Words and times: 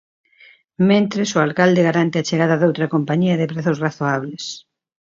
Mentres, 0.89 1.29
o 1.37 1.39
alcalde 1.47 1.85
garante 1.87 2.17
a 2.19 2.27
chegada 2.29 2.59
doutra 2.61 2.91
compañía 2.95 3.39
de 3.39 3.49
prezos 3.51 3.77
razoables. 3.85 4.43